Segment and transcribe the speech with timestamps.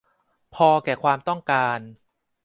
[0.55, 1.79] พอแก่ความต้องการ